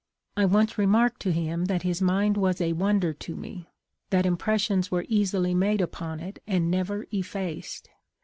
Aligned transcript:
I 0.35 0.45
once 0.45 0.79
remarked 0.79 1.19
to 1.21 1.31
him 1.31 1.65
that 1.65 1.83
his 1.83 2.01
mind 2.01 2.35
was 2.35 2.59
a 2.59 2.73
wonder 2.73 3.13
to 3.13 3.35
me; 3.35 3.69
that 4.09 4.25
impressions 4.25 4.89
were 4.89 5.05
easily 5.07 5.53
made 5.53 5.79
upon 5.79 6.19
it 6.19 6.41
and 6.47 6.71
never 6.71 7.05
effaced. 7.11 7.87